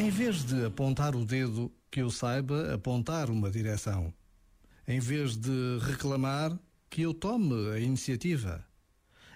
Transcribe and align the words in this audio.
Em 0.00 0.08
vez 0.08 0.42
de 0.44 0.64
apontar 0.64 1.14
o 1.14 1.26
dedo, 1.26 1.70
que 1.90 2.00
eu 2.00 2.10
saiba 2.10 2.72
apontar 2.72 3.28
uma 3.28 3.50
direção. 3.50 4.10
Em 4.88 4.98
vez 4.98 5.36
de 5.36 5.78
reclamar, 5.82 6.58
que 6.88 7.02
eu 7.02 7.12
tome 7.12 7.70
a 7.70 7.78
iniciativa. 7.78 8.66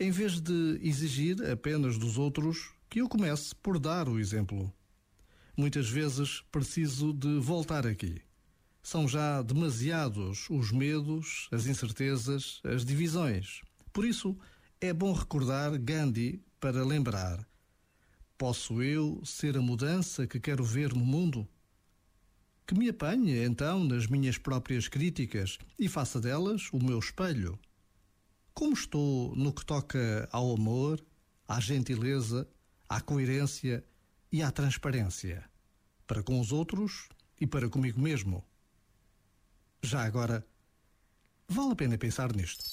Em 0.00 0.10
vez 0.10 0.40
de 0.40 0.80
exigir 0.82 1.36
apenas 1.48 1.96
dos 1.96 2.18
outros, 2.18 2.72
que 2.90 3.00
eu 3.00 3.08
comece 3.08 3.54
por 3.54 3.78
dar 3.78 4.08
o 4.08 4.18
exemplo. 4.18 4.74
Muitas 5.56 5.88
vezes 5.88 6.42
preciso 6.50 7.12
de 7.12 7.38
voltar 7.38 7.86
aqui. 7.86 8.20
São 8.82 9.06
já 9.06 9.40
demasiados 9.42 10.50
os 10.50 10.72
medos, 10.72 11.46
as 11.52 11.66
incertezas, 11.66 12.60
as 12.64 12.84
divisões. 12.84 13.60
Por 13.92 14.04
isso, 14.04 14.36
é 14.80 14.92
bom 14.92 15.12
recordar 15.12 15.78
Gandhi 15.78 16.42
para 16.58 16.84
lembrar: 16.84 17.46
posso 18.38 18.80
eu 18.80 19.20
ser 19.24 19.58
a 19.58 19.60
mudança 19.60 20.26
que 20.26 20.38
quero 20.38 20.64
ver 20.64 20.94
no 20.94 21.04
mundo? 21.04 21.46
Que 22.64 22.74
me 22.74 22.88
apanhe, 22.88 23.44
então, 23.44 23.82
nas 23.82 24.06
minhas 24.06 24.38
próprias 24.38 24.86
críticas 24.86 25.58
e 25.76 25.88
faça 25.88 26.20
delas 26.20 26.70
o 26.72 26.78
meu 26.78 27.00
espelho. 27.00 27.58
Como 28.54 28.74
estou 28.74 29.34
no 29.34 29.52
que 29.52 29.64
toca 29.64 30.28
ao 30.30 30.54
amor, 30.54 31.04
à 31.48 31.58
gentileza, 31.58 32.48
à 32.88 33.00
coerência 33.00 33.84
e 34.30 34.42
à 34.42 34.50
transparência, 34.52 35.44
para 36.06 36.22
com 36.22 36.40
os 36.40 36.52
outros 36.52 37.08
e 37.40 37.46
para 37.46 37.68
comigo 37.68 38.00
mesmo? 38.00 38.44
Já 39.82 40.04
agora, 40.04 40.46
vale 41.48 41.72
a 41.72 41.76
pena 41.76 41.98
pensar 41.98 42.34
nisto. 42.34 42.64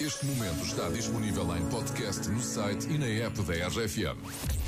Este 0.00 0.26
momento 0.26 0.64
está 0.64 0.88
disponível 0.90 1.56
em 1.56 1.68
podcast 1.68 2.28
no 2.28 2.40
site 2.40 2.88
e 2.88 2.98
na 2.98 3.06
app 3.06 3.42
da 3.42 3.66
RFM. 3.68 4.67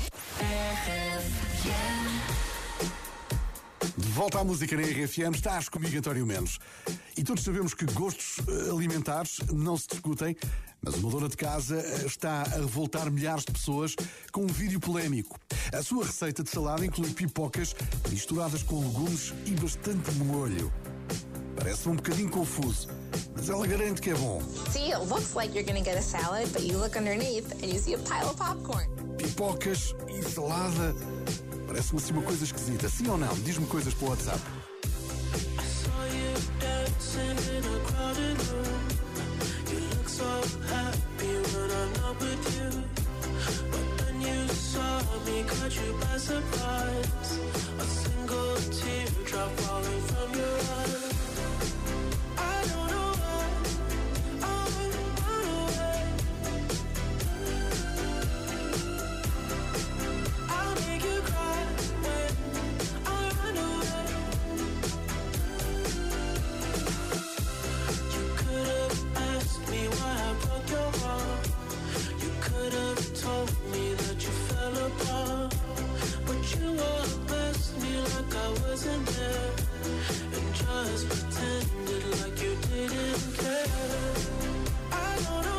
De 3.97 4.09
volta 4.09 4.39
à 4.39 4.43
música 4.43 4.75
na 4.75 4.81
RFM, 4.81 5.35
estás 5.35 5.69
comigo, 5.69 5.95
António 5.95 6.25
Menos. 6.25 6.57
E 7.15 7.23
todos 7.23 7.43
sabemos 7.43 7.75
que 7.75 7.85
gostos 7.85 8.39
eh, 8.47 8.71
alimentares 8.71 9.37
não 9.51 9.77
se 9.77 9.87
discutem, 9.87 10.35
mas 10.81 10.95
uma 10.95 11.11
dona 11.11 11.29
de 11.29 11.37
casa 11.37 11.75
eh, 11.77 12.05
está 12.07 12.41
a 12.41 12.57
revoltar 12.57 13.11
milhares 13.11 13.45
de 13.45 13.51
pessoas 13.51 13.95
com 14.31 14.41
um 14.41 14.47
vídeo 14.47 14.79
polémico. 14.79 15.39
A 15.71 15.83
sua 15.83 16.05
receita 16.05 16.41
de 16.41 16.49
salada 16.49 16.83
inclui 16.83 17.11
pipocas 17.11 17.75
misturadas 18.09 18.63
com 18.63 18.79
legumes 18.79 19.31
e 19.45 19.51
bastante 19.51 20.11
molho. 20.13 20.73
Parece 21.55 21.87
um 21.89 21.95
bocadinho 21.95 22.31
confuso, 22.31 22.87
mas 23.35 23.49
ela 23.49 23.67
garante 23.67 24.01
que 24.01 24.09
é 24.09 24.15
bom. 24.15 24.41
See, 24.71 24.91
it 24.91 25.05
looks 25.07 25.35
like 25.35 25.53
you're 25.53 25.63
gonna 25.63 25.85
get 25.85 25.95
a 25.95 26.01
salad, 26.01 26.51
but 26.53 26.63
you 26.63 26.79
look 26.79 26.97
underneath 26.97 27.51
and 27.61 27.67
you 27.67 27.77
see 27.77 27.93
a 27.93 27.99
pile 27.99 28.29
of 28.29 28.37
popcorn. 28.37 28.87
Pipocas 29.17 29.93
e 30.09 30.23
salada. 30.23 30.95
Parece-me 31.81 31.99
assim 31.99 32.13
uma 32.13 32.21
coisa 32.21 32.43
esquisita. 32.43 32.87
Sim 32.87 33.07
ou 33.09 33.17
não? 33.17 33.33
Diz-me 33.39 33.65
coisas 33.65 33.91
para 33.91 34.05
o 34.05 34.09
WhatsApp. 34.11 34.39
and 78.85 79.05
just 80.55 81.09
pretended 81.09 82.21
like 82.21 82.41
you 82.41 82.55
didn't 82.69 83.37
care. 83.37 83.65
I 84.91 85.19
don't 85.23 85.50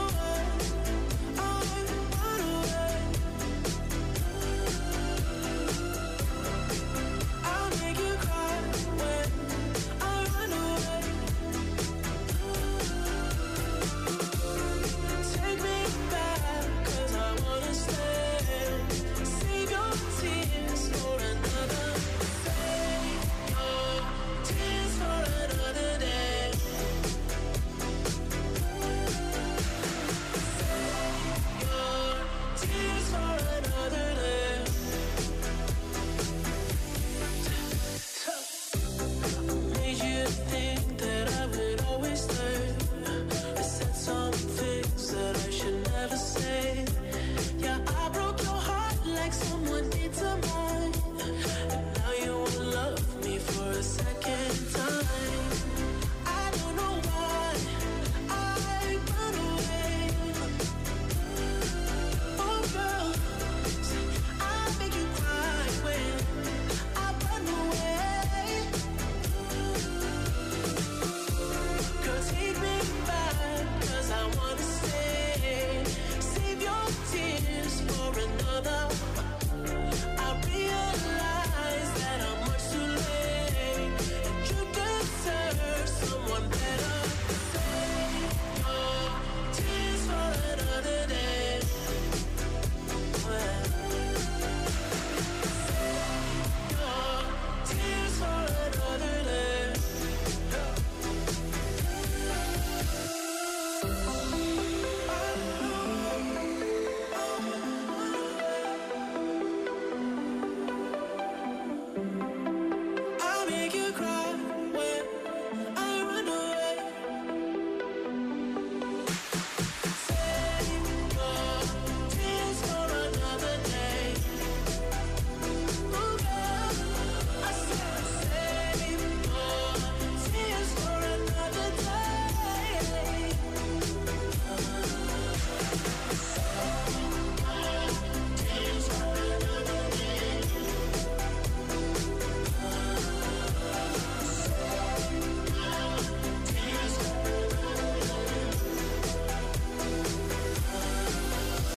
thing 40.26 40.96
that 40.98 41.28
I 41.40 41.46
would 41.46 41.80
always 41.86 42.20
say. 42.20 42.61